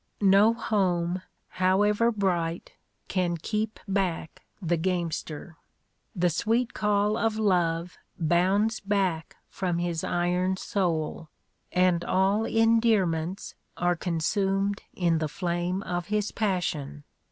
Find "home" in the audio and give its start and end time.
0.55-1.21